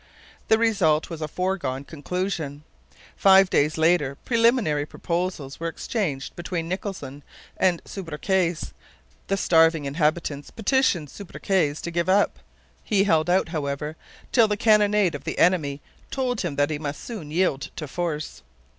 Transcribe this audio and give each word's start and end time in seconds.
The 0.47 0.57
result 0.57 1.11
was 1.11 1.21
a 1.21 1.27
foregone 1.27 1.83
conclusion. 1.83 2.63
Five 3.15 3.51
days 3.51 3.77
later 3.77 4.15
preliminary 4.25 4.83
proposals 4.83 5.59
were 5.59 5.67
exchanged 5.67 6.35
between 6.35 6.67
Nicholson 6.67 7.21
and 7.55 7.83
Subercase. 7.85 8.73
The 9.27 9.37
starving 9.37 9.85
inhabitants 9.85 10.49
petitioned 10.49 11.09
Subercase 11.11 11.81
to 11.81 11.91
give 11.91 12.09
up. 12.09 12.39
He 12.83 13.03
held 13.03 13.29
out, 13.29 13.49
however, 13.49 13.95
till 14.31 14.47
the 14.47 14.57
cannonade 14.57 15.13
of 15.13 15.23
the 15.23 15.37
enemy 15.37 15.81
told 16.09 16.41
him 16.41 16.55
that 16.55 16.71
he 16.71 16.79
must 16.79 17.05
soon 17.05 17.29
yield 17.29 17.69
to 17.75 17.87
force. 17.87 18.41